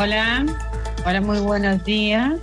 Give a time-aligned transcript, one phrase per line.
[0.00, 0.46] Hola,
[1.04, 2.38] hola, muy buenos días.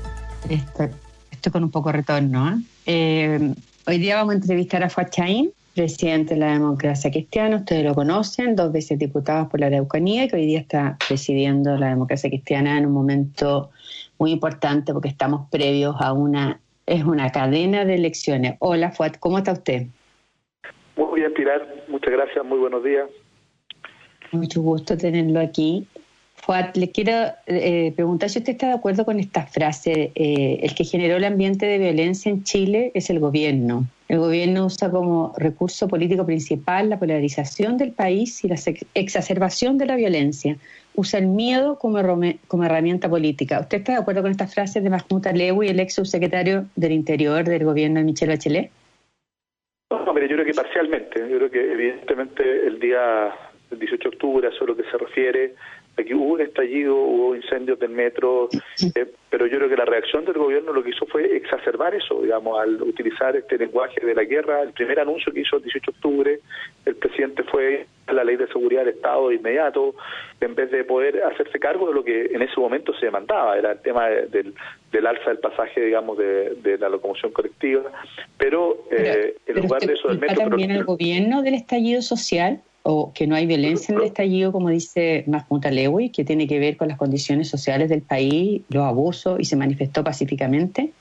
[0.50, 0.90] Estoy,
[1.32, 2.50] estoy con un poco de retorno.
[2.50, 2.56] ¿eh?
[2.86, 3.54] Eh,
[3.88, 7.56] hoy día vamos a entrevistar a Fuad Chaín, presidente de la democracia cristiana.
[7.56, 11.88] Ustedes lo conocen, dos veces diputado por la Araucanía, que hoy día está presidiendo la
[11.88, 13.72] democracia cristiana en un momento
[14.20, 18.56] muy importante porque estamos previos a una, es una cadena de elecciones.
[18.60, 19.88] Hola Fuad, ¿cómo está usted?
[20.98, 21.66] Muy bien, Pilar.
[21.88, 22.44] Muchas gracias.
[22.44, 23.10] Muy buenos días.
[24.34, 25.88] Mucho gusto tenerlo aquí.
[26.46, 27.12] Fuad, le quiero
[27.48, 31.24] eh, preguntar si usted está de acuerdo con esta frase, eh, el que generó el
[31.24, 33.86] ambiente de violencia en Chile es el gobierno.
[34.10, 38.58] El gobierno usa como recurso político principal la polarización del país y la
[38.94, 40.58] exacerbación de la violencia.
[40.94, 43.62] Usa el miedo como, herramienta política.
[43.62, 47.44] ¿Usted está de acuerdo con esta frase de Mahmoud Alewi, el ex subsecretario del Interior
[47.44, 48.70] del gobierno de Michelle Bachelet?
[49.90, 51.28] No, mire, yo creo que parcialmente.
[51.28, 53.34] Yo creo que evidentemente el día
[53.72, 55.56] 18 de octubre, eso es lo que se refiere,
[55.98, 58.50] Aquí hubo un estallido, hubo incendios del metro,
[58.96, 62.22] eh, pero yo creo que la reacción del gobierno lo que hizo fue exacerbar eso,
[62.22, 64.62] digamos, al utilizar este lenguaje de la guerra.
[64.62, 66.40] El primer anuncio que hizo el 18 de octubre,
[66.86, 69.96] el presidente fue a la ley de seguridad del Estado de inmediato,
[70.42, 73.72] en vez de poder hacerse cargo de lo que en ese momento se demandaba, era
[73.72, 74.54] el tema del,
[75.08, 77.84] alza del pasaje, digamos, de, la locomoción colectiva.
[78.38, 80.50] Pero, eh, en lugar de eso del metro...
[80.50, 82.62] ¿También el gobierno del estallido social?
[82.88, 86.60] O que no hay violencia en el estallido, como dice Mahmoud Alewi, que tiene que
[86.60, 90.92] ver con las condiciones sociales del país, los abusos, y se manifestó pacíficamente?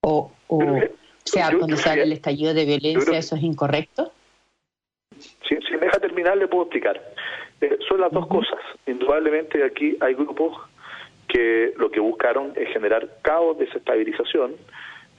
[0.00, 0.58] ¿O, o,
[1.22, 4.10] sea, cuando se habla del estallido de violencia, eso es incorrecto?
[5.46, 6.98] Si, si, me deja terminar, le puedo explicar.
[7.60, 8.58] Eh, son las dos cosas.
[8.86, 10.56] Indudablemente aquí hay grupos
[11.28, 14.54] que lo que buscaron es generar caos, desestabilización,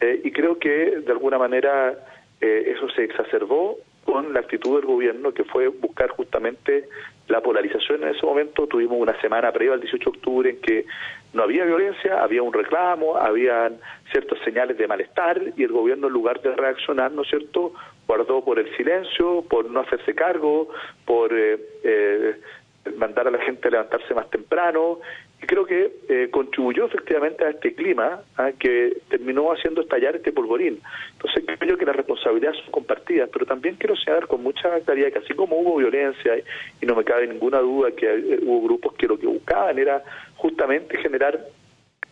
[0.02, 1.94] eh, y creo que de alguna manera
[2.42, 6.90] eh, eso se exacerbó con la actitud del gobierno que fue buscar justamente
[7.28, 8.68] la polarización en ese momento.
[8.68, 10.86] Tuvimos una semana previa al 18 de octubre en que
[11.34, 13.78] no había violencia, había un reclamo, habían
[14.12, 17.74] ciertas señales de malestar y el gobierno en lugar de reaccionar, ¿no es cierto?,
[18.06, 20.68] guardó por el silencio, por no hacerse cargo,
[21.06, 22.36] por eh, eh,
[22.98, 25.00] mandar a la gente a levantarse más temprano
[25.48, 28.52] creo que eh, contribuyó efectivamente a este clima ¿ah?
[28.58, 30.80] que terminó haciendo estallar este polvorín.
[31.14, 35.20] Entonces creo que las responsabilidades son compartidas, pero también quiero señalar con mucha claridad que
[35.20, 36.34] así como hubo violencia
[36.82, 40.04] y no me cabe ninguna duda que eh, hubo grupos que lo que buscaban era
[40.36, 41.40] justamente generar,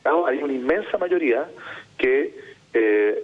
[0.03, 1.45] hay una inmensa mayoría
[1.97, 2.33] que
[2.73, 3.23] eh,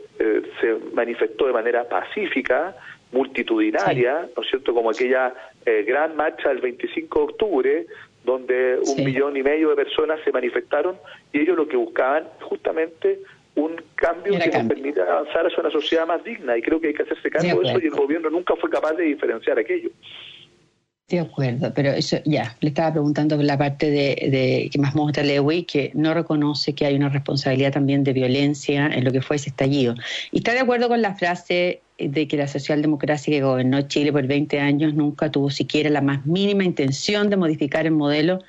[0.59, 2.75] se manifestó de manera pacífica,
[3.11, 5.33] multitudinaria, ¿no es cierto?, como aquella
[5.65, 7.87] gran marcha del 25 de octubre,
[8.27, 10.97] donde un millón y medio de personas se manifestaron
[11.31, 13.21] y ellos lo que buscaban justamente
[13.55, 16.93] un cambio que nos permita avanzar hacia una sociedad más digna y creo que hay
[16.93, 19.89] que hacerse cargo de, eso y el gobierno nunca fue capaz de diferenciar aquello.
[21.07, 25.23] De acuerdo, pero eso ya, le estaba preguntando la parte de, de que más muestra
[25.23, 29.37] Lewy, que no reconoce que hay una responsabilidad también de violencia en lo que fue
[29.37, 29.95] ese estallido.
[30.33, 34.25] ¿Y está de acuerdo con la frase de que la socialdemocracia que gobernó Chile por
[34.25, 38.39] 20 años nunca tuvo siquiera la más mínima intención de modificar el modelo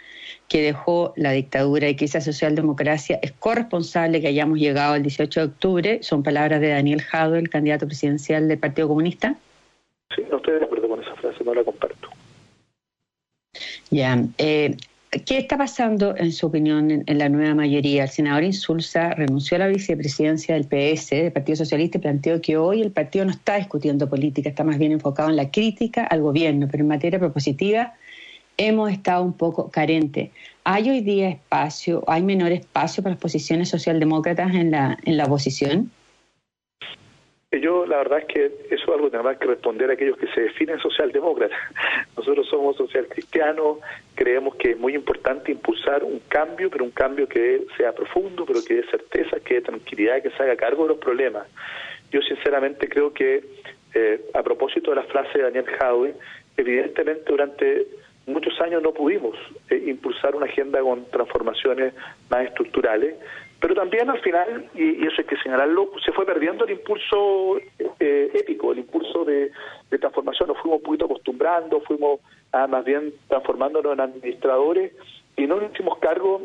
[0.48, 5.40] que dejó la dictadura y que esa socialdemocracia es corresponsable que hayamos llegado al 18
[5.40, 6.02] de octubre?
[6.02, 9.36] Son palabras de Daniel Jado, el candidato presidencial del Partido Comunista.
[10.14, 12.08] Sí, no estoy de acuerdo con esa frase, no la comparto.
[13.90, 14.24] Ya.
[14.38, 14.76] Eh,
[15.10, 18.02] ¿Qué está pasando, en su opinión, en, la nueva mayoría?
[18.02, 22.58] El senador Insulza renunció a la vicepresidencia del PS, del Partido Socialista, y planteó que
[22.58, 26.20] hoy el partido no está discutiendo política, está más bien enfocado en la crítica al
[26.20, 27.94] gobierno, pero en materia propositiva
[28.58, 30.28] hemos estado un poco carentes.
[30.64, 35.24] ¿Hay hoy día espacio, hay menor espacio para las posiciones socialdemócratas en la, en la
[35.24, 35.90] oposición?
[37.50, 40.26] Yo la verdad es que eso es algo que tenemos que responder a aquellos que
[40.28, 41.58] se definen socialdemócratas.
[42.16, 43.78] Nosotros somos social cristianos,
[44.14, 48.60] creemos que es muy importante impulsar un cambio, pero un cambio que sea profundo, pero
[48.62, 51.48] que dé certeza, que dé tranquilidad, que se haga cargo de los problemas.
[52.10, 53.42] Yo sinceramente creo que,
[53.94, 56.14] eh, a propósito de la frase de Daniel Howe,
[56.58, 57.86] evidentemente durante
[58.26, 59.36] muchos años no pudimos
[59.70, 61.94] eh, impulsar una agenda con transformaciones
[62.28, 63.14] más estructurales,
[63.60, 67.58] pero también al final, y, eso hay que señalarlo, se fue perdiendo el impulso
[67.98, 69.50] eh, épico, el impulso de,
[69.98, 70.48] transformación.
[70.48, 72.20] Nos fuimos un poquito acostumbrando, fuimos
[72.52, 74.92] más bien transformándonos en administradores
[75.36, 76.40] y no nos hicimos cargo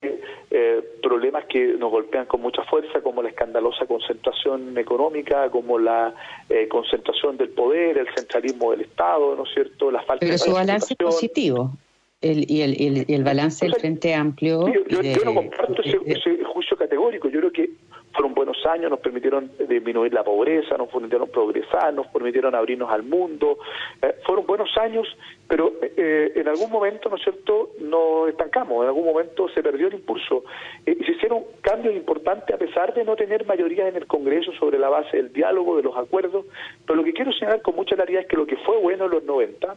[0.00, 0.20] de
[0.50, 6.14] eh, problemas que nos golpean con mucha fuerza, como la escandalosa concentración económica, como la
[6.48, 9.90] eh, concentración del poder, el centralismo del Estado, ¿no es cierto?
[9.90, 11.70] La falta Pero su balance positivo
[12.22, 14.66] el, y, el, el, balance del Frente Amplio.
[14.88, 17.28] yo, no comparto ese, juicio categórico.
[17.28, 17.70] Yo creo que
[18.12, 23.02] fueron buenos años, nos permitieron disminuir la pobreza, nos permitieron progresar, nos permitieron abrirnos al
[23.02, 23.58] mundo.
[24.02, 25.08] Eh, fueron buenos años,
[25.48, 29.88] pero eh, en algún momento, ¿no es cierto?, nos estancamos, en algún momento se perdió
[29.88, 30.44] el impulso.
[30.86, 34.52] Eh, y se hicieron cambios importantes a pesar de no tener mayoría en el Congreso
[34.52, 36.46] sobre la base del diálogo, de los acuerdos.
[36.86, 39.10] Pero lo que quiero señalar con mucha claridad es que lo que fue bueno en
[39.10, 39.74] los 90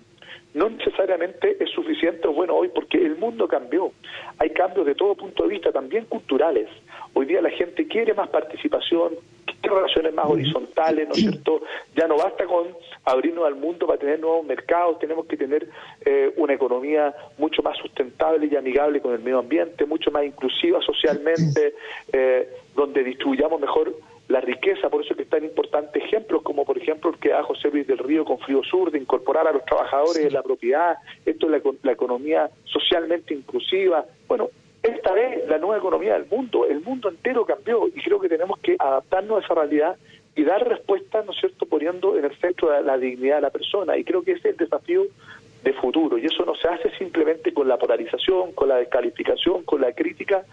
[0.53, 3.91] no necesariamente es suficiente o bueno hoy porque el mundo cambió.
[4.37, 6.69] Hay cambios de todo punto de vista, también culturales.
[7.13, 9.15] Hoy día la gente quiere más participación,
[9.45, 11.61] quiere relaciones más horizontales, ¿no es cierto?
[11.95, 12.67] Ya no basta con
[13.03, 15.67] abrirnos al mundo para tener nuevos mercados, tenemos que tener
[16.05, 20.81] eh, una economía mucho más sustentable y amigable con el medio ambiente, mucho más inclusiva
[20.81, 21.75] socialmente,
[22.13, 23.93] eh, donde distribuyamos mejor
[24.27, 27.29] la riqueza, por eso es que es tan importante ejemplos como por ejemplo el que
[27.29, 30.41] da José Luis del Río con Frío Sur, de incorporar a los trabajadores en la
[30.41, 34.05] propiedad, esto es la, economía socialmente inclusiva.
[34.27, 34.49] Bueno,
[34.81, 38.59] esta vez la nueva economía del mundo, el mundo entero cambió y creo que tenemos
[38.59, 39.95] que adaptarnos a esa realidad
[40.35, 43.51] y dar respuesta, ¿no es cierto?, poniendo en el centro la, la dignidad de la
[43.51, 43.97] persona.
[43.97, 45.03] Y creo que ese es el desafío
[45.63, 46.17] de futuro.
[46.17, 50.43] Y eso no se hace simplemente con la polarización, con la descalificación, con la crítica,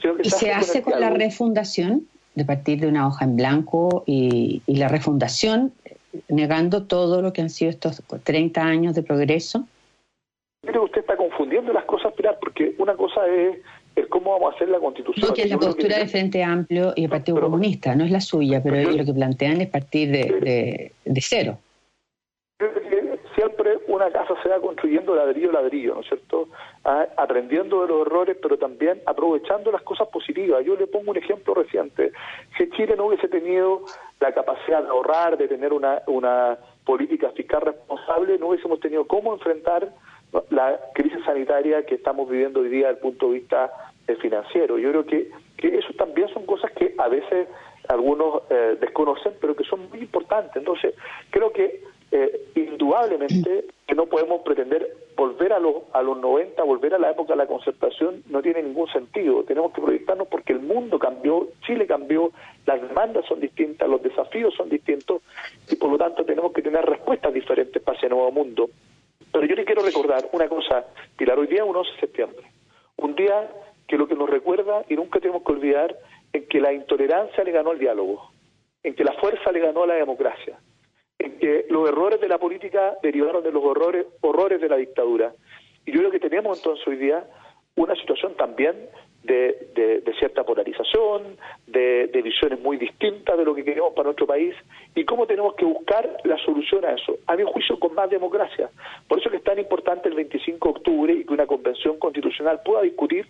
[0.00, 2.06] sino que ¿Y se, hace con la refundación?
[2.38, 5.72] De partir de una hoja en blanco y, la refundación,
[6.28, 9.66] negando todo lo que han sido estos 30 años de progreso?
[10.62, 13.58] Que usted está confundiendo las cosas, Pilar, porque una cosa es,
[14.08, 15.28] cómo vamos a hacer la constitución.
[15.28, 18.20] No, que es la postura del Frente Amplio y el Partido Comunista, no es la
[18.20, 21.58] suya, pero lo que plantean es partir de, de, cero.
[23.88, 26.48] Una casa se va construyendo ladrillo ladrillo, ¿no es cierto?
[27.16, 30.64] aprendiendo de los errores, pero también aprovechando las cosas positivas.
[30.64, 32.12] Yo le pongo un ejemplo reciente.
[32.56, 33.82] Si Chile no hubiese tenido
[34.20, 39.34] la capacidad de ahorrar, de tener una, una política fiscal responsable, no hubiésemos tenido cómo
[39.34, 39.92] enfrentar
[40.50, 43.70] la crisis sanitaria que estamos viviendo hoy día desde el punto de vista
[44.06, 44.78] eh, financiero.
[44.78, 47.48] Yo creo que, que eso también son cosas que a veces
[47.88, 50.56] algunos eh, desconocen, pero que son muy importantes.
[50.56, 50.94] Entonces,
[51.30, 54.86] creo que eh, indudablemente que no podemos pretender
[55.16, 58.62] volver a los, a los 90, volver a la época de la concertación, no tiene
[58.62, 59.44] ningún sentido.
[59.44, 62.30] Tenemos que proyectarnos porque el mundo cambió, Chile cambió,
[62.66, 65.22] las demandas son distintas, los desafíos son distintos
[65.70, 68.68] y por lo tanto tenemos que tener respuestas diferentes para ese nuevo mundo.
[69.32, 70.84] Pero yo le quiero recordar una cosa,
[71.16, 72.46] Pilar, hoy día es 11 de septiembre,
[72.98, 73.50] un día
[73.86, 75.96] que lo que nos recuerda y nunca tenemos que olvidar
[76.34, 78.32] en que la intolerancia le ganó al diálogo,
[78.82, 80.58] en que la fuerza le ganó a la democracia,
[81.18, 85.32] en que los errores de la política derivaron de los horrores, horrores de la dictadura.
[85.84, 87.24] Y yo creo que tenemos entonces hoy día
[87.76, 88.76] una situación también
[89.22, 91.36] de, cierta polarización,
[91.66, 94.54] de, visiones muy distintas de lo que queremos para nuestro país
[94.94, 97.18] y cómo tenemos que buscar la solución a eso.
[97.26, 98.70] A mi juicio, con más democracia.
[99.06, 101.98] Por eso es que es tan importante el 25 de octubre y que una convención
[101.98, 103.26] constitucional pueda discutir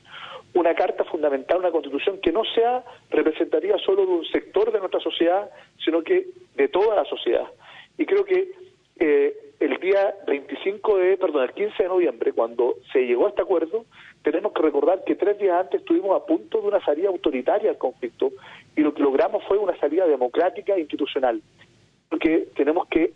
[0.55, 5.01] una carta fundamental, una constitución que no sea representativa solo de un sector de nuestra
[5.01, 5.51] sociedad,
[5.85, 7.47] sino que de toda la sociedad.
[8.09, 8.51] Creo que
[9.01, 13.43] eh, el día 25 de, perdón, el 15 de noviembre, cuando se llegó a este
[13.43, 13.85] acuerdo,
[14.23, 17.77] tenemos que recordar que tres días antes estuvimos a punto de una salida autoritaria al
[17.77, 18.33] conflicto
[18.75, 21.43] y lo que logramos fue una salida democrática e institucional.
[22.09, 23.13] Porque tenemos que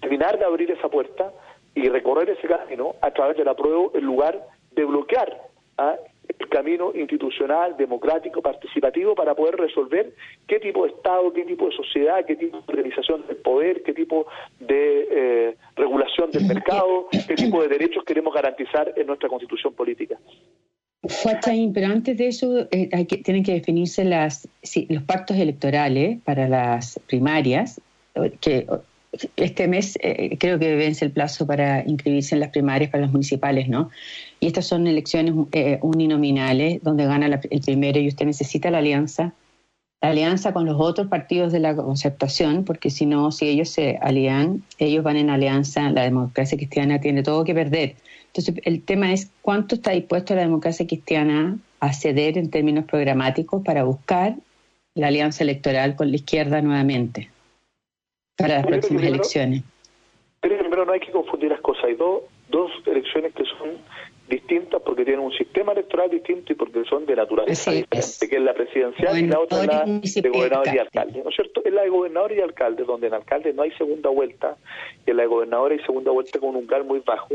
[0.00, 1.32] terminar de abrir esa puerta
[1.74, 5.40] y recorrer ese camino a través de la prueba en lugar de bloquear
[5.78, 5.96] a
[6.38, 10.14] el camino institucional, democrático, participativo para poder resolver
[10.46, 13.92] qué tipo de Estado, qué tipo de sociedad, qué tipo de organización del poder, qué
[13.92, 14.26] tipo
[14.60, 20.18] de eh, regulación del mercado, qué tipo de derechos queremos garantizar en nuestra constitución política.
[21.08, 24.48] Fuachain, pero antes de eso eh, hay que, tienen que definirse las,
[24.88, 27.80] los pactos electorales para las primarias,
[28.40, 28.66] que
[29.36, 33.12] este mes eh, creo que vence el plazo para inscribirse en las primarias para las
[33.12, 33.90] municipales, ¿no?
[34.40, 39.34] Y estas son elecciones eh, uninominales donde gana el primero y usted necesita la alianza,
[40.00, 43.98] la alianza con los otros partidos de la concertación, porque si no, si ellos se
[44.00, 47.96] alían, ellos van en alianza, la democracia cristiana tiene todo que perder.
[48.26, 53.64] Entonces, el tema es cuánto está dispuesto la democracia cristiana a ceder en términos programáticos
[53.64, 54.36] para buscar
[54.94, 57.30] la alianza electoral con la izquierda nuevamente
[58.38, 59.62] para las próximas elecciones.
[60.40, 61.84] Pero primero no hay que confundir las cosas.
[61.84, 63.70] Hay dos, dos elecciones que son
[64.28, 68.42] distintas porque tienen un sistema electoral distinto y porque son de naturaleza diferente, que es
[68.42, 71.62] la presidencial y la otra la de gobernador y alcalde, ¿no es cierto?
[71.64, 74.56] Es la de gobernador y alcalde, donde en alcalde no hay segunda vuelta
[75.06, 77.34] y en la de gobernador hay segunda vuelta con un umbral muy bajo.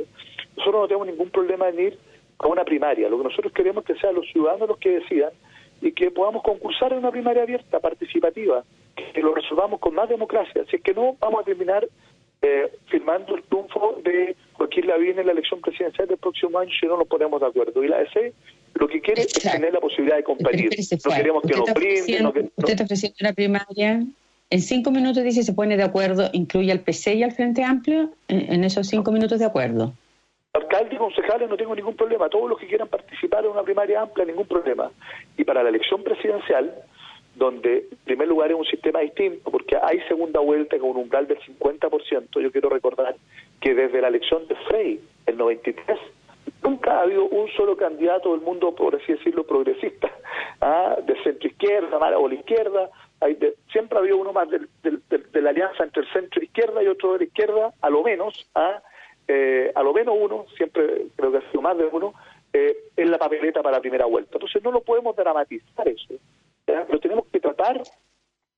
[0.55, 1.99] Nosotros no tenemos ningún problema en ir
[2.37, 3.09] a una primaria.
[3.09, 5.31] Lo que nosotros queremos es que sean los ciudadanos los que decidan
[5.81, 8.63] y que podamos concursar en una primaria abierta, participativa,
[8.95, 10.63] que lo resolvamos con más democracia.
[10.69, 11.87] Si es que no, vamos a terminar
[12.41, 16.85] eh, firmando el triunfo de Joaquín Lavín en la elección presidencial del próximo año si
[16.85, 17.83] no nos ponemos de acuerdo.
[17.83, 18.33] Y la DC
[18.75, 20.69] lo que quiere es tener la posibilidad de competir.
[21.05, 22.51] No queremos que nos brinden.
[22.55, 24.03] Usted está ofreciendo una primaria.
[24.49, 28.11] En cinco minutos dice se pone de acuerdo, incluye al PC y al Frente Amplio
[28.27, 29.93] en, esos cinco minutos de acuerdo.
[30.53, 32.29] Alcalde y concejales no tengo ningún problema.
[32.29, 34.91] Todos los que quieran participar en una primaria amplia, ningún problema.
[35.37, 36.71] Y para la elección presidencial,
[37.35, 41.27] donde en primer lugar es un sistema distinto, porque hay segunda vuelta con un umbral
[41.27, 43.15] del 50%, yo quiero recordar
[43.59, 45.99] que desde la elección de Frey, el 93,
[46.63, 50.11] nunca ha habido un solo candidato del mundo, por así decirlo, progresista,
[50.61, 50.97] ¿ah?
[51.05, 53.37] de centro izquierda o la izquierda, hay
[53.71, 57.19] siempre ha habido uno más de la alianza entre el centro izquierda y otro de
[57.19, 58.81] la izquierda, a lo menos, ¿ah?
[59.27, 62.13] eh, a lo menos uno, siempre creo que ha sido más de uno,
[62.51, 64.31] eh, en la papeleta para la primera vuelta.
[64.33, 66.13] Entonces no lo podemos dramatizar eso,
[66.65, 67.81] pero tenemos que tratar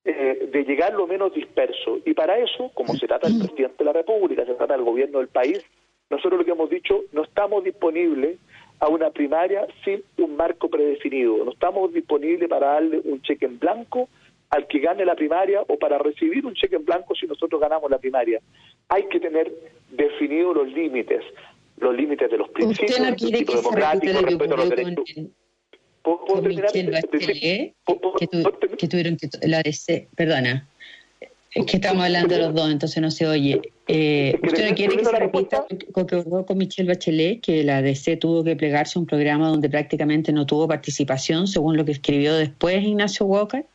[0.04, 2.00] eh, de llegar lo menos disperso.
[2.06, 5.20] Y para eso, como se trata del presidente de la República, se trata del gobierno
[5.20, 5.64] del país,
[6.10, 8.38] nosotros lo que hemos dicho, no estamos disponibles
[8.80, 13.58] a una primaria sin un marco predefinido, no estamos disponibles para darle un cheque en
[13.58, 14.10] blanco
[14.52, 17.90] al que gane la primaria o para recibir un cheque en blanco si nosotros ganamos
[17.90, 18.42] la primaria.
[18.90, 19.52] Hay que tener
[19.90, 21.24] definidos los límites,
[21.78, 25.16] los límites de los principios, el principio democrático, respeto a los derechos.
[26.06, 26.72] ¿Puedo, terminar?
[28.78, 30.68] que, tuvieron que la DC, perdona,
[31.56, 33.62] es que estamos hablando los dos, entonces no se oye.
[33.88, 37.82] Eh, ¿Usted no quiere que se repita lo que ocurrió con Michelle Bachelet, que la
[37.82, 41.94] DC tuvo que plegarse a un programa donde prácticamente no tuvo participación, según lo que
[41.94, 43.66] escribió después Ignacio Walker?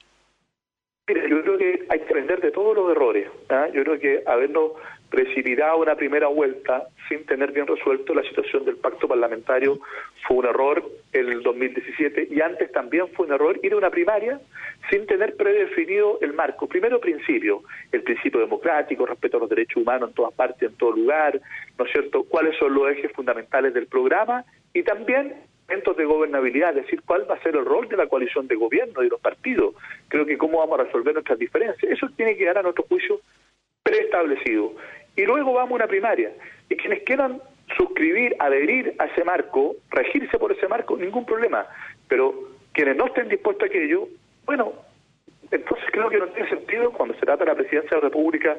[1.09, 3.27] Mira, yo creo que hay que aprender de todos los errores.
[3.49, 3.67] ¿ah?
[3.75, 4.73] Yo creo que habernos
[5.11, 9.81] precipitado una primera vuelta sin tener bien resuelto la situación del pacto parlamentario
[10.27, 14.41] fue un error el 2017 y antes también fue un error ir a una primaria
[14.89, 16.69] sin tener predefinido el marco.
[16.69, 17.63] Primero principio,
[17.93, 21.41] el principio democrático, respeto a los derechos humanos en todas partes, en todo lugar,
[21.79, 22.23] ¿no es cierto?
[22.25, 24.45] ¿Cuáles son los ejes fundamentales del programa?
[24.73, 25.35] Y también
[25.97, 29.01] de gobernabilidad, es decir, cuál va a ser el rol de la coalición de gobierno
[29.01, 29.75] de los partidos.
[30.09, 31.93] Creo que cómo vamos a resolver nuestras diferencias.
[31.93, 33.21] Eso tiene que dar a nuestro juicio
[33.83, 34.75] preestablecido.
[35.17, 36.33] Y luego vamos a una primaria.
[36.69, 37.41] Y quienes quieran
[37.77, 41.67] suscribir, adherir a ese marco, regirse por ese marco, ningún problema.
[42.09, 42.35] Pero
[42.73, 44.09] quienes no estén dispuestos a aquello,
[44.45, 44.73] bueno,
[45.51, 48.57] entonces creo que no tiene sentido cuando se trata de la presidencia de la República,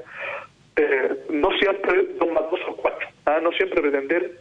[0.75, 3.39] eh, no siempre dos más dos son cuatro, ¿ah?
[3.41, 4.39] no siempre pretender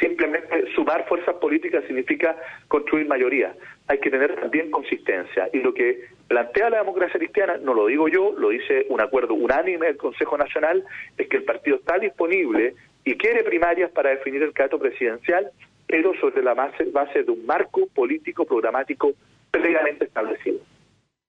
[0.00, 2.36] simplemente sumar fuerzas políticas significa
[2.68, 3.54] construir mayoría.
[3.88, 5.48] Hay que tener también consistencia.
[5.52, 9.34] Y lo que plantea la democracia cristiana, no lo digo yo, lo dice un acuerdo
[9.34, 10.84] unánime del Consejo Nacional,
[11.16, 12.74] es que el partido está disponible
[13.04, 15.50] y quiere primarias para definir el candidato presidencial,
[15.86, 19.12] pero sobre la base, base de un marco político programático
[19.50, 20.58] previamente establecido.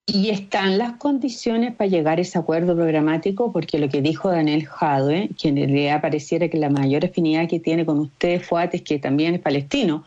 [0.09, 4.65] Y están las condiciones para llegar a ese acuerdo programático, porque lo que dijo Daniel
[4.65, 9.35] Jadwe, quien le pareciera que la mayor afinidad que tiene con usted, Fuates, que también
[9.35, 10.05] es palestino,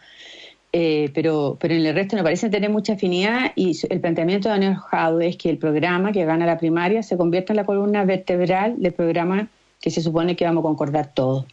[0.72, 4.54] eh, pero, pero en el resto no parece tener mucha afinidad y el planteamiento de
[4.54, 8.04] Daniel Jadwe es que el programa que gana la primaria se convierta en la columna
[8.06, 9.48] vertebral del programa
[9.82, 11.44] que se supone que vamos a concordar todos.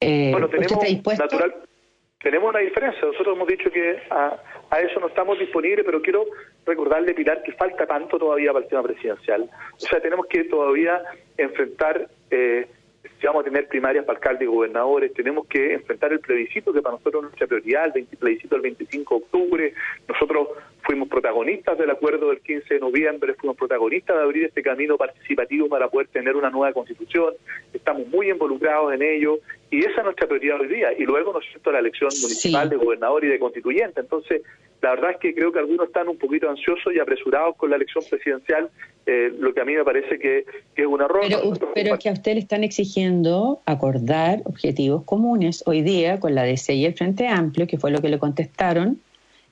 [0.00, 1.54] Eh, bueno, tenemos, natural,
[2.22, 3.00] tenemos una diferencia.
[3.06, 4.36] Nosotros hemos dicho que a,
[4.80, 6.26] eso no estamos disponibles, pero quiero
[6.66, 9.48] recordarle, Pilar, que falta tanto todavía para el tema presidencial.
[9.76, 11.02] O sea, tenemos que todavía
[11.36, 12.66] enfrentar eh,
[13.20, 16.82] si vamos a tener primarias para alcaldes y gobernadores, tenemos que enfrentar el plebiscito, que
[16.82, 19.74] para nosotros es nuestra prioridad, el plebiscito del 25 de octubre.
[20.06, 20.48] Nosotros
[20.88, 25.68] fuimos protagonistas del acuerdo del 15 de noviembre, fuimos protagonistas de abrir este camino participativo
[25.68, 27.34] para poder tener una nueva constitución.
[27.74, 29.38] Estamos muy involucrados en ello
[29.70, 30.88] y esa es nuestra prioridad hoy día.
[30.98, 34.00] Y luego, ¿no es cierto?, la elección municipal de gobernador y de constituyente.
[34.00, 34.40] Entonces,
[34.80, 37.76] la verdad es que creo que algunos están un poquito ansiosos y apresurados con la
[37.76, 38.70] elección presidencial,
[39.04, 41.20] eh, lo que a mí me parece que, es un error.
[41.74, 46.44] Pero, es que a usted le están exigiendo acordar objetivos comunes hoy día con la
[46.44, 49.02] DC y el Frente Amplio, que fue lo que le contestaron,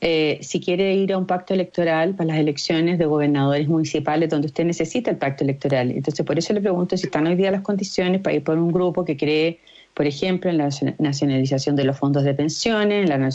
[0.01, 4.47] eh, si quiere ir a un pacto electoral para las elecciones de gobernadores municipales donde
[4.47, 5.91] usted necesita el pacto electoral.
[5.91, 8.71] Entonces, por eso le pregunto si están hoy día las condiciones para ir por un
[8.73, 9.61] grupo que cree
[9.97, 13.31] por ejemplo, en la nacionalización de los fondos de pensiones, en la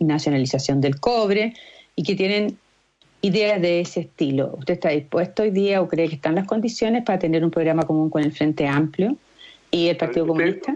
[0.00, 1.52] nacionalización del cobre,
[1.94, 2.56] y que tienen
[3.20, 4.54] ideas de ese estilo.
[4.56, 7.82] ¿Usted está dispuesto hoy día o cree que están las condiciones para tener un programa
[7.82, 9.14] común con el Frente Amplio
[9.70, 10.74] y el Partido Comunista?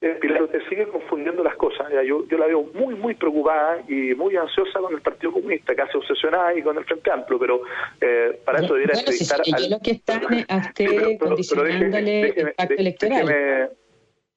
[0.00, 1.88] Eh, Pilar, usted sigue confundiendo las cosas.
[2.06, 5.96] Yo, yo la veo muy, muy preocupada y muy ansiosa con el Partido Comunista, casi
[5.96, 7.62] obsesionada y con el Frente Amplio, pero
[8.00, 13.70] eh, para eso debería bueno, si lo que está a usted condicionándole el pacto electoral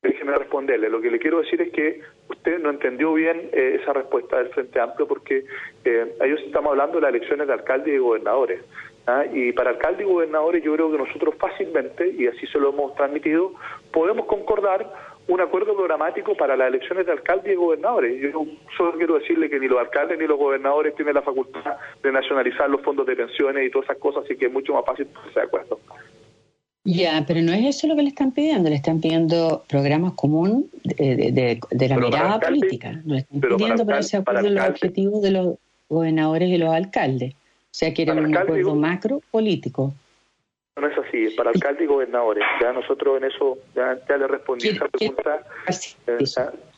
[0.01, 0.89] déjeme responderle.
[0.89, 4.49] Lo que le quiero decir es que usted no entendió bien eh, esa respuesta del
[4.49, 5.45] Frente Amplio porque
[5.85, 8.61] eh, ellos estamos hablando de las elecciones de alcalde y gobernadores.
[9.05, 9.25] ¿ah?
[9.31, 12.95] Y para alcalde y gobernadores yo creo que nosotros fácilmente, y así se lo hemos
[12.95, 13.53] transmitido,
[13.91, 14.91] podemos concordar
[15.27, 18.21] un acuerdo programático para las elecciones de alcaldes y gobernadores.
[18.21, 22.11] Yo solo quiero decirle que ni los alcaldes ni los gobernadores tienen la facultad de
[22.11, 25.05] nacionalizar los fondos de pensiones y todas esas cosas, así que es mucho más fácil
[25.07, 25.79] ponerse de acuerdo.
[26.83, 30.65] Ya, pero no es eso lo que le están pidiendo, le están piendo programas comunes
[30.83, 35.55] de, la mirada política, no le están pidiendo ponerse de acuerdo los objetivos de los
[35.89, 37.33] gobernadores y los alcaldes.
[37.33, 39.93] O sea, quieren un acuerdo macro político.
[40.79, 42.45] No es así, es para alcalde y gobernadores.
[42.61, 45.43] Ya nosotros en eso ya, le respondí esa pregunta.
[46.07, 46.23] Eh,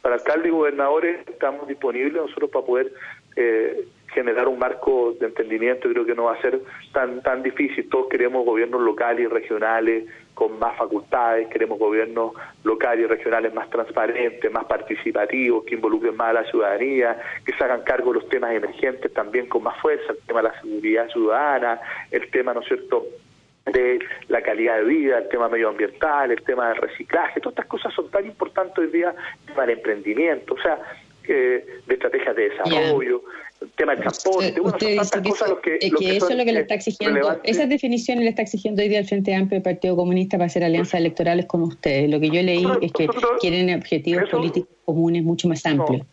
[0.02, 2.92] para alcalde y gobernadores estamos disponibles nosotros para poder
[3.36, 5.88] eh, generar un marco de entendimiento.
[5.90, 6.60] Creo que no va a ser
[6.92, 7.88] tan tan difícil.
[7.88, 12.34] Todos queremos gobiernos locales y regionales con más facultades, queremos gobiernos
[12.64, 17.64] locales y regionales más transparentes, más participativos, que involucren más a la ciudadanía, que se
[17.64, 21.08] hagan cargo de los temas emergentes también con más fuerza, el tema de la seguridad
[21.10, 23.06] ciudadana, el tema, ¿no es cierto?,
[23.66, 27.94] de la calidad de vida, el tema medioambiental, el tema del reciclaje, todas estas cosas
[27.94, 29.16] son tan importantes hoy día
[29.62, 30.80] el emprendimiento, o sea,
[31.26, 33.24] de estrategias de desarrollo,
[33.62, 36.60] el tema del transporte, bueno, son tantas cosas lo que, eso es lo que le
[36.60, 40.38] está exigiendo, esas definiciones le está exigiendo hoy día el Frente Amplio del Partido Comunista
[40.38, 42.10] para hacer alianzas electorales con ustedes.
[42.10, 43.08] Lo que yo leí es que
[43.40, 46.06] quieren objetivos políticos comunes mucho más amplios.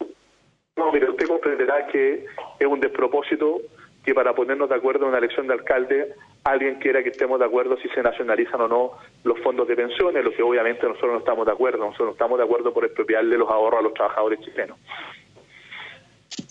[0.76, 2.25] No, no, mire, usted comprenderá que
[2.61, 3.61] es un despropósito
[4.04, 7.44] que para ponernos de acuerdo en una elección de alcalde alguien quiera que estemos de
[7.44, 8.92] acuerdo si se nacionalizan o no
[9.25, 12.38] los fondos de pensiones, lo que obviamente nosotros no estamos de acuerdo, nosotros no estamos
[12.38, 14.78] de acuerdo por expropiarle los ahorros a los trabajadores chilenos.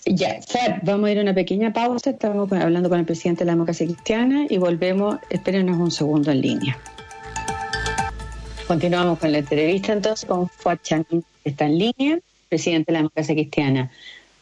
[0.04, 0.38] Ya,
[0.82, 3.86] vamos a ir a una pequeña pausa, estamos hablando con el presidente de la democracia
[3.86, 6.78] cristiana y volvemos, espérenos un segundo en línea.
[8.66, 12.18] Continuamos con la entrevista entonces con Fuad Chanin, que está en línea,
[12.48, 13.90] presidente de la democracia cristiana.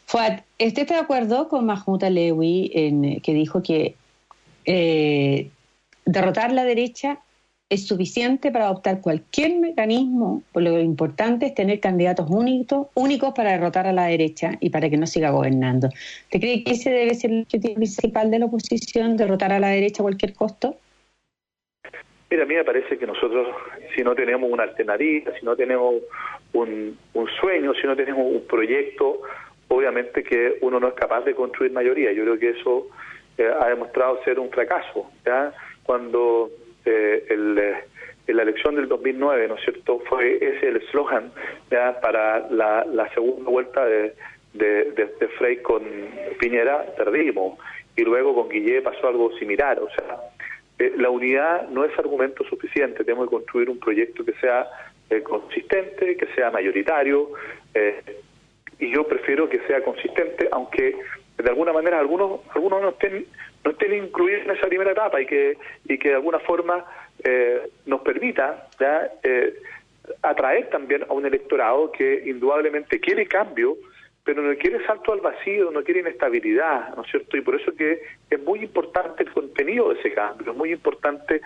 [0.07, 3.95] Fuad, ¿usted está de acuerdo con Mahmoud Alewi en, que dijo que
[4.71, 5.49] eh,
[6.05, 7.21] derrotar la derecha
[7.71, 13.53] es suficiente para adoptar cualquier mecanismo, por lo importante es tener candidatos únicos, únicos para
[13.53, 15.89] derrotar a la derecha y para que no siga gobernando.
[16.31, 19.69] ¿Te cree que ese debe ser el objetivo principal de la oposición, derrotar a la
[19.69, 20.77] derecha a cualquier costo?
[22.31, 23.49] Mira, a mí me parece que nosotros,
[23.97, 25.95] si no tenemos una alternativa, si no tenemos
[26.53, 26.99] un,
[27.41, 29.23] sueño, si no tenemos un proyecto,
[29.69, 32.13] obviamente que uno no es capaz de construir mayoría.
[32.13, 32.89] Yo creo que eso
[33.39, 35.11] eh, ha demostrado ser un fracaso.
[35.25, 35.53] ¿ya?
[35.85, 36.51] Cuando
[36.85, 37.85] eh, el, eh,
[38.27, 41.33] en la elección del 2009, ¿no es cierto?, fue ese el eslogan
[42.03, 44.15] para la, segunda vuelta de,
[44.53, 45.83] de, Frey con
[46.41, 47.59] Piñera, perdimos.
[47.97, 49.79] Y luego con Guillé pasó algo similar.
[49.81, 50.19] O sea,
[50.79, 53.05] eh, la unidad no es argumento suficiente.
[53.05, 54.67] Tenemos que construir un proyecto que sea
[55.25, 57.31] consistente, que sea mayoritario.
[58.79, 60.95] y yo prefiero que sea consistente, aunque
[61.39, 63.27] de alguna manera algunos algunos no estén
[63.65, 66.85] no estén incluidos en esa primera etapa y que y que de alguna forma
[67.25, 69.11] eh, nos permita ¿ya?
[69.23, 69.55] Eh,
[70.23, 73.77] atraer también a un electorado que indudablemente quiere cambio
[74.29, 77.39] pero no quiere salto al vacío, no quiere inestabilidad, ¿no es cierto?
[77.39, 81.41] Y por eso que es muy importante el contenido de ese cambio, es muy importante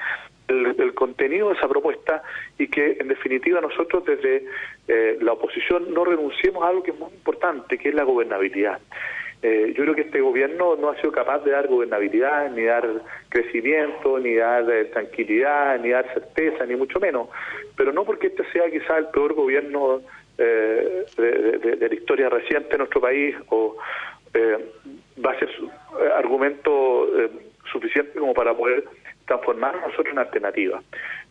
[0.49, 2.25] el, contenido de esa propuesta
[2.59, 4.47] y que en definitiva nosotros desde
[4.89, 8.81] eh, la oposición no renunciemos a algo que es muy importante, que es la gobernabilidad.
[9.43, 12.89] Eh, yo creo que este gobierno no ha sido capaz de dar gobernabilidad, ni dar
[13.29, 17.29] crecimiento, ni dar eh, tranquilidad, ni dar certeza, ni mucho menos.
[17.77, 20.01] Pero no porque este sea quizá el peor gobierno
[20.39, 23.77] eh, de, la historia reciente de nuestro país o
[25.25, 25.51] va a ser
[26.17, 27.07] argumento
[27.71, 28.85] suficiente como para poder
[29.27, 30.83] transformar nosotros en alternativa.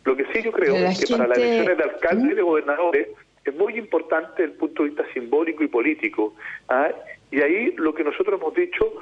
[0.04, 3.08] Lo que sí yo creo es que para las elecciones de alcaldes y de gobernadores
[3.44, 6.34] es muy importante desde el punto de vista simbólico y político.
[6.68, 6.90] ¿ah?
[7.30, 8.92] Y ahí lo que nosotros hemos dicho,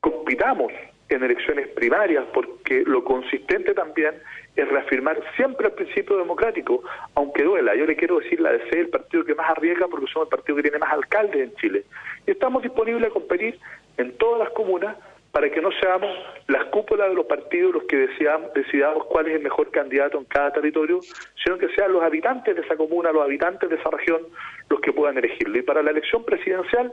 [0.00, 0.72] compitamos
[1.08, 4.14] en elecciones primarias, porque lo consistente también
[4.54, 6.82] es reafirmar siempre el principio democrático,
[7.14, 7.74] aunque duela.
[7.74, 10.36] Yo le quiero decir, la DC es el partido que más arriesga porque somos el
[10.36, 11.84] partido que tiene más alcaldes en Chile.
[12.26, 13.58] Y estamos disponibles a competir
[13.96, 14.96] en todas las comunas
[15.32, 16.10] para que no seamos
[16.48, 20.24] las cúpulas de los partidos los que decidamos, decidamos cuál es el mejor candidato en
[20.24, 21.00] cada territorio,
[21.42, 24.22] sino que sean los habitantes de esa comuna, los habitantes de esa región,
[24.68, 25.58] los que puedan elegirlo.
[25.58, 26.92] Y para la elección presidencial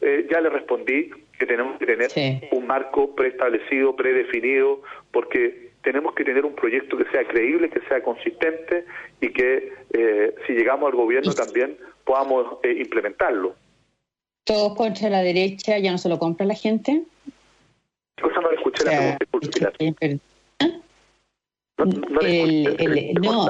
[0.00, 2.10] eh, ya le respondí que tenemos que tener
[2.52, 8.02] un marco preestablecido, predefinido, porque tenemos que tener un proyecto que sea creíble, que sea
[8.02, 8.84] consistente
[9.20, 13.54] y que eh, si llegamos al gobierno también podamos eh, implementarlo.
[14.44, 17.02] ¿Todos contra la derecha ya no se lo compra la gente?
[18.22, 20.18] No escuché la pregunta,
[21.78, 22.20] no,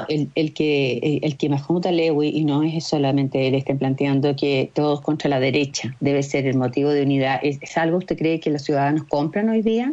[0.07, 4.69] el, el, que el que Mahmoud Alewi, y no es solamente él, estén planteando que
[4.75, 7.39] todos contra la derecha debe ser el motivo de unidad.
[7.41, 9.91] ¿Es, algo usted cree que los ciudadanos compran hoy día?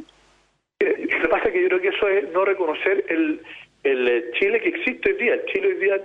[0.81, 3.41] Eh, lo que pasa es que yo creo que eso es no reconocer el,
[3.85, 5.35] el Chile que existe hoy día.
[5.35, 6.01] El Chile hoy día,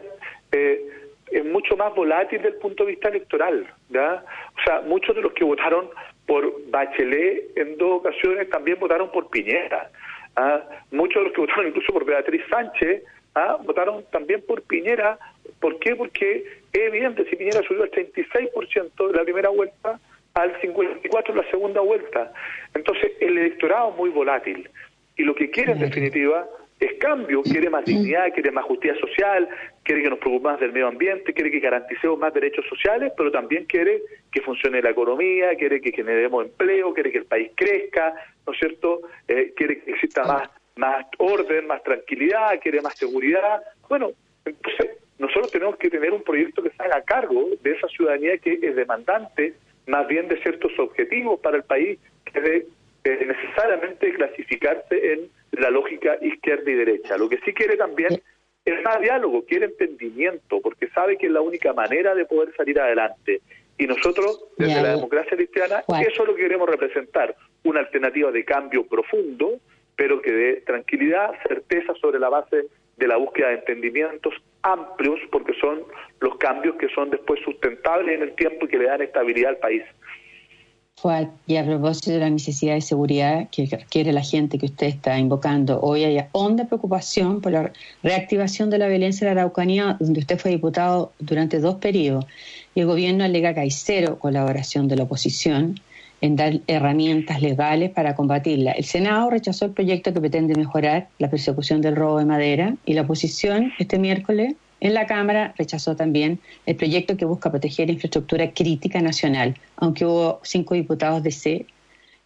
[0.53, 0.85] eh,
[1.31, 3.67] es mucho más volátil desde el punto de vista electoral.
[3.89, 4.23] ¿ya?
[4.57, 5.89] O sea, muchos de los que votaron
[6.31, 9.91] por Bachelet en dos ocasiones también votaron por Piñera.
[10.37, 10.61] ¿ah?
[10.89, 13.03] Muchos de los que votaron incluso por Beatriz Sánchez
[13.35, 13.57] ¿ah?
[13.65, 15.19] votaron también por Piñera.
[15.59, 15.93] ¿Por qué?
[15.93, 19.99] Porque es evidente, si Piñera subió al 36% de la primera vuelta,
[20.35, 22.31] al 54% de la segunda vuelta.
[22.75, 24.69] Entonces, el electorado es muy volátil.
[25.17, 26.47] Y lo que quiere en definitiva
[26.81, 29.47] es cambio, quiere más dignidad, quiere más justicia social,
[29.83, 33.31] quiere que nos preocupemos más del medio ambiente, quiere que garanticemos más derechos sociales, pero
[33.31, 38.15] también quiere que funcione la economía, quiere que generemos empleo, quiere que el país crezca,
[38.47, 39.01] ¿no es cierto?
[39.27, 43.61] Eh, quiere que exista más, más orden, más tranquilidad, quiere más seguridad.
[43.87, 44.09] Bueno,
[44.43, 48.57] entonces nosotros tenemos que tener un proyecto que se haga cargo de esa ciudadanía que
[48.59, 49.53] es demandante
[49.85, 52.65] más bien de ciertos objetivos para el país que
[53.03, 57.17] debe necesariamente clasificarse en la lógica izquierda y derecha.
[57.17, 58.21] Lo que sí quiere también
[58.65, 62.79] es más diálogo, quiere entendimiento, porque sabe que es la única manera de poder salir
[62.79, 63.41] adelante.
[63.77, 68.45] Y nosotros, desde la democracia cristiana, eso es lo que queremos representar, una alternativa de
[68.45, 69.59] cambio profundo,
[69.95, 72.65] pero que dé tranquilidad, certeza sobre la base
[72.97, 75.83] de la búsqueda de entendimientos amplios, porque son
[76.19, 79.57] los cambios que son después sustentables en el tiempo y que le dan estabilidad al
[79.57, 79.83] país
[81.47, 85.17] y a propósito de la necesidad de seguridad que requiere la gente que usted está
[85.17, 87.71] invocando, hoy hay honda preocupación por la
[88.03, 92.25] reactivación de la violencia en la Araucanía, donde usted fue diputado durante dos periodos,
[92.75, 95.79] y el gobierno alega que hay cero colaboración de la oposición
[96.21, 98.73] en dar herramientas legales para combatirla.
[98.73, 102.93] El Senado rechazó el proyecto que pretende mejorar la persecución del robo de madera y
[102.93, 108.51] la oposición este miércoles en la Cámara rechazó también el proyecto que busca proteger infraestructura
[108.51, 111.65] crítica nacional, aunque hubo cinco diputados de C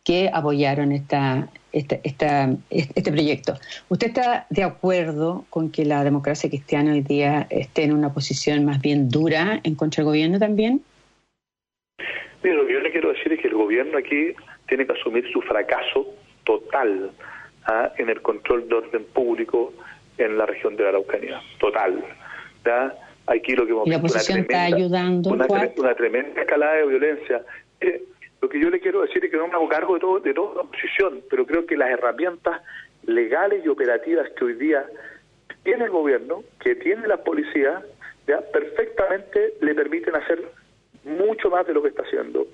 [0.06, 3.56] que apoyaron esta, este proyecto.
[3.90, 8.64] ¿Usted está de acuerdo con que la democracia cristiana hoy día esté en una posición
[8.66, 10.82] más bien dura en contra del gobierno también?
[12.44, 14.34] Mira, lo que yo le quiero decir es que el gobierno aquí
[14.68, 16.08] tiene que asumir su fracaso
[16.46, 17.12] total
[17.66, 17.92] ¿ah?
[17.98, 19.74] en el control de orden público
[20.18, 21.42] en la región de la Araucanía.
[21.60, 22.02] Total.
[23.28, 25.32] Aquí lo que hemos la oposición está ayudando.
[25.32, 27.42] Una, tremenda escalada de violencia.
[28.42, 30.34] lo que yo le quiero decir es que no me hago cargo de, todo, de
[30.34, 32.62] toda la oposición, pero creo que las herramientas
[33.08, 34.86] legales y operativas que hoy día
[35.64, 37.84] tiene el gobierno, que tiene la policía,
[38.28, 40.44] ya perfectamente le permiten hacer
[41.04, 42.48] mucho más de lo que está haciendo.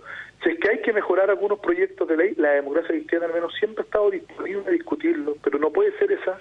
[0.44, 3.54] Si es que hay que mejorar algunos proyectos de ley, la democracia cristiana al menos
[3.56, 6.40] siempre ha estado disponible a discutirlo, pero no puede ser esa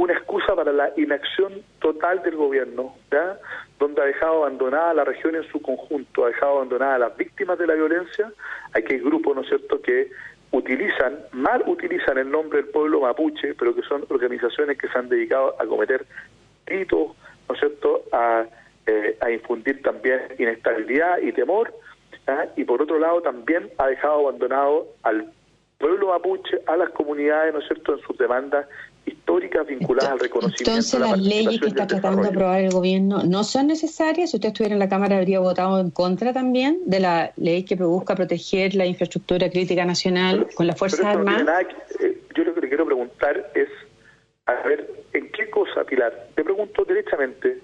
[0.00, 2.94] una excusa para la inacción total del gobierno,
[3.78, 7.58] donde ha dejado abandonada la región en su conjunto, ha dejado abandonada a las víctimas
[7.58, 8.32] de la violencia.
[8.72, 10.10] Aquí hay grupos, ¿no cierto?, que
[10.52, 15.10] utilizan, mal utilizan el nombre del pueblo mapuche, pero que son organizaciones que se han
[15.10, 16.06] dedicado a cometer
[16.64, 17.14] delitos,
[17.46, 18.46] ¿no es cierto?, a,
[18.86, 21.74] eh, a infundir también inestabilidad y temor,
[22.56, 25.30] y por otro lado también ha dejado abandonado al
[25.76, 28.66] pueblo mapuche, a las comunidades, ¿no es cierto?, en sus demandas
[29.06, 30.70] históricas vinculadas al reconocimiento.
[30.70, 34.30] Entonces, las leyes que está tratando de aprobar el gobierno no son necesarias.
[34.30, 37.76] Si usted estuviera en la Cámara, habría votado en contra también de la ley que
[37.76, 41.66] busca proteger la infraestructura crítica nacional con las Fuerzas Armadas.
[42.00, 43.68] Eh, yo lo que le quiero preguntar es,
[44.46, 46.28] a ver, ¿en qué cosa, Pilar?
[46.34, 47.58] Te pregunto derechamente,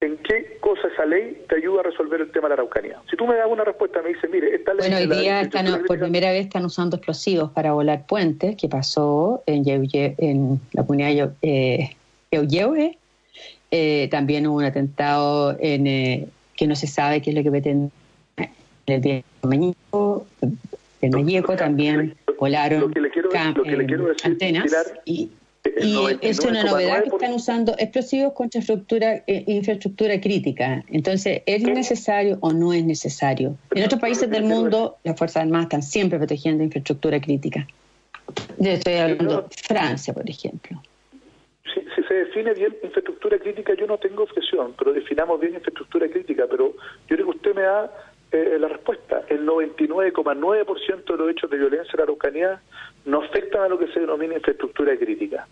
[0.00, 3.00] ¿en qué cosa esa ley te ayuda a resolver el tema de la Araucanía?
[3.10, 4.88] Si tú me das una respuesta, me dices, mire, esta ley...
[4.88, 9.42] Bueno, hoy día están, por primera vez están usando explosivos para volar puentes, que pasó
[9.46, 11.96] en, en la comunidad eh,
[13.70, 17.50] eh, también hubo un atentado en, eh, que no se sabe qué es lo que
[17.50, 17.90] pretende
[18.86, 19.22] el día
[21.02, 23.28] el Mañeco tambibién volaron lo que le quiero,
[24.24, 25.30] antenas y
[25.82, 30.84] y es una novedad que están usando explosivos contra infraestructura, eh, infraestructura crítica.
[30.88, 33.56] Entonces, ¿es necesario o no es necesario?
[33.74, 37.66] En otros países del mundo, las Fuerzas Armadas están siempre protegiendo infraestructura crítica.
[38.58, 40.80] Yo estoy hablando de Francia, por ejemplo.
[41.74, 46.46] Si, se define bien infraestructura crítica, yo no tengo objeción, pero definamos bien infraestructura crítica.
[46.50, 46.74] Pero
[47.08, 47.90] yo creo que usted me da
[48.30, 49.22] eh, la respuesta.
[49.28, 52.60] El 99,9% de los hechos de violencia en la Araucanía
[53.06, 55.46] no afectan a lo que se denomina infraestructura crítica.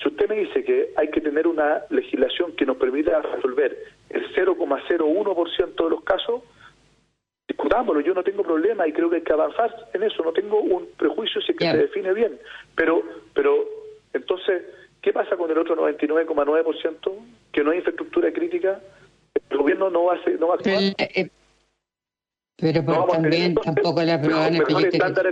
[0.00, 3.76] Si usted me dice que hay que tener una legislación que nos permita resolver
[4.08, 6.42] el 0,01% de los casos,
[7.46, 10.58] discutámoslo, yo no tengo problema y creo que hay que avanzar en eso, no tengo
[10.60, 12.38] un prejuicio si es que se define bien,
[12.74, 13.02] pero,
[13.34, 13.64] pero
[14.14, 14.62] entonces,
[15.02, 17.12] ¿qué pasa con el otro 99,9%
[17.52, 18.80] que no hay infraestructura crítica?
[19.50, 20.82] El gobierno no va a, no va a actuar.
[22.62, 24.48] Pero también tampoco la prueba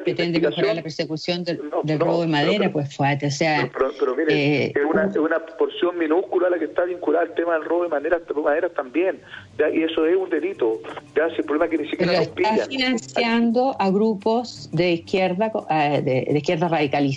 [0.03, 1.61] pretende mejorar la persecución del,
[2.01, 3.71] robo de madera, pues fuerte, o sea...
[3.73, 7.53] Pero, mire, eh, es, una, es, una, porción minúscula la que está vinculada al tema
[7.53, 9.21] del robo de madera, madera también,
[9.59, 10.81] y eso es un delito,
[11.15, 16.03] ya el problema es que ni siquiera nos está financiando a grupos de izquierda, eh,
[16.03, 17.13] de, izquierda radical,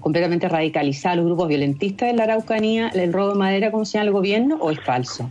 [0.00, 4.08] completamente radicalizados, los grupos violentistas de la Araucanía, el robo de madera, ¿cómo se llama
[4.08, 5.30] el gobierno, o es falso?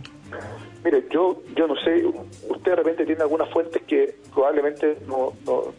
[0.86, 2.06] Mire, yo, yo no sé,
[2.48, 5.32] usted de repente tiene algunas fuentes que probablemente no...
[5.44, 5.74] no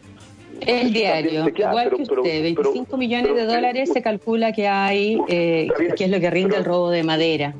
[0.60, 6.04] el diario, igual que usted, 25 millones de dólares se calcula que hay, eh, que
[6.04, 7.54] es lo que rinde el robo de madera.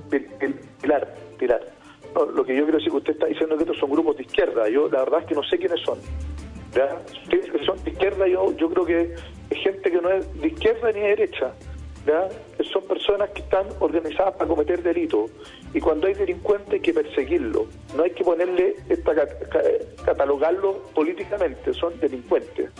[0.83, 1.61] Pilar, Pilar,
[2.35, 4.69] lo que yo quiero decir que usted está diciendo que estos son grupos de izquierda,
[4.69, 5.99] yo la verdad es que no sé quiénes son.
[7.31, 9.15] Si son de izquierda, yo, yo creo que
[9.49, 11.55] es gente que no es de izquierda ni de derecha.
[12.09, 12.29] ¿Ya?
[12.73, 15.31] Son personas que están organizadas para cometer delitos
[15.75, 17.67] y cuando hay delincuentes hay que perseguirlo,
[17.97, 19.15] no hay que ponerle, esta,
[20.05, 22.71] catalogarlo políticamente, son delincuentes.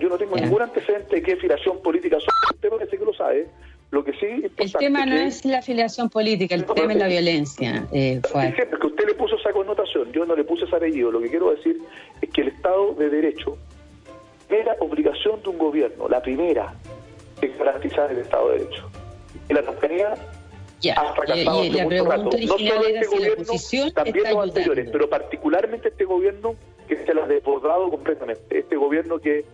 [0.00, 3.48] Yo no tengo ningún antecedente de qué filiación política son, usted parece que lo sabe.
[3.90, 7.86] Lo que sí el tema no es la afiliación política, el tema es la violencia.
[7.92, 11.10] Eh, que usted le puso esa connotación, yo no le puse ese apellido.
[11.10, 11.78] Lo que quiero decir
[12.22, 13.58] es que el Estado de Derecho
[14.48, 16.74] era obligación de un gobierno, la primera,
[17.46, 18.88] es garantizar el Estado de Derecho.
[19.48, 20.14] Y la compañía
[20.96, 22.30] ha fracasado y, y rato.
[22.46, 26.56] No solo este gobierno, también los anteriores, pero particularmente este gobierno
[26.88, 28.58] que se lo ha desbordado completamente.
[28.58, 29.44] Este gobierno que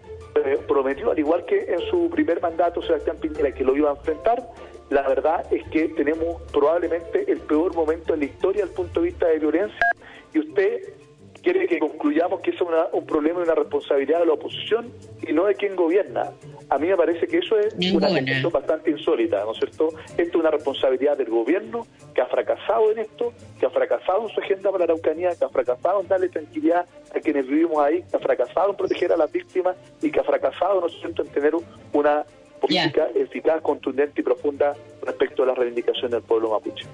[0.45, 3.95] eh, prometió, al igual que en su primer mandato Sebastián Piñera, que lo iba a
[3.95, 4.49] enfrentar,
[4.91, 9.01] la verdad es que tenemos probablemente el peor momento en la historia desde el punto
[9.01, 9.87] de vista de violencia
[10.33, 10.95] y usted
[11.43, 14.93] quiere que concluyamos que es un problema y una responsabilidad de la oposición
[15.27, 16.33] y no de quien gobierna.
[16.71, 19.89] A mí me parece que eso es una cuestión bastante insólita, ¿no es cierto?
[20.11, 24.35] Esto es una responsabilidad del gobierno que ha fracasado en esto, que ha fracasado en
[24.35, 28.03] su agenda para la Araucanía, que ha fracasado en darle tranquilidad a quienes vivimos ahí,
[28.11, 31.23] que ha fracasado en proteger a las víctimas y que ha fracasado, ¿no es cierto?,
[31.23, 31.55] en tener
[31.93, 32.25] una
[32.61, 36.87] política eficaz, contundente y profunda respecto a las reivindicaciones del pueblo mapuche.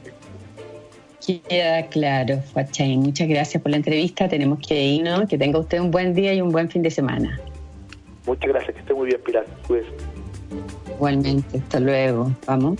[1.48, 2.96] Queda claro, Fachay.
[2.98, 4.28] Muchas gracias por la entrevista.
[4.28, 5.26] Tenemos que irnos.
[5.26, 7.40] Que tenga usted un buen día y un buen fin de semana.
[8.26, 8.74] Muchas gracias.
[8.74, 9.46] Que esté muy bien, Pilar.
[10.96, 11.58] Igualmente.
[11.58, 12.30] Hasta luego.
[12.46, 12.78] Vamos.